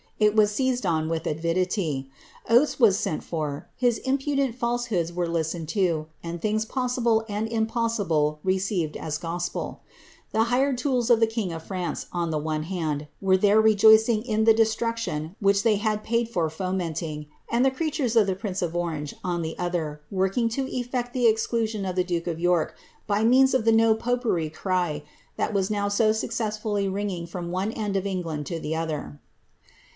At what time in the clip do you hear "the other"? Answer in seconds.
19.43-20.01